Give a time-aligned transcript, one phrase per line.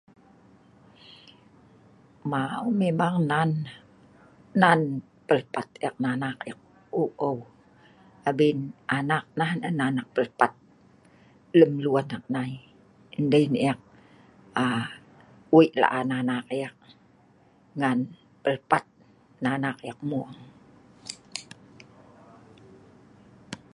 [2.33, 3.49] mau memang nan
[4.61, 4.79] nan
[5.27, 6.59] pelpat ek ngan anak ek
[6.99, 7.35] eu eu
[8.29, 8.57] abin
[8.99, 10.51] anak nah nan ek pelpat
[11.59, 12.51] lem lun ek nai
[13.31, 13.79] dei nah ek
[14.63, 14.83] aa
[15.53, 16.75] weik laan anak ek
[17.79, 17.99] ngan
[18.43, 18.83] pelpat
[19.41, 20.33] ngan anak ek mung